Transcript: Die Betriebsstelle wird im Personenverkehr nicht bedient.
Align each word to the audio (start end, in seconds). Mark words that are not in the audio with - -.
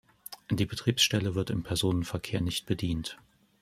Die 0.49 0.65
Betriebsstelle 0.65 1.35
wird 1.35 1.51
im 1.51 1.61
Personenverkehr 1.61 2.41
nicht 2.41 2.65
bedient. 2.65 3.19